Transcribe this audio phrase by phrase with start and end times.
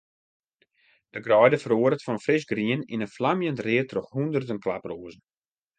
[1.15, 5.23] De greide feroaret fan frisgrien yn in flamjend read troch hûnderten klaproazen.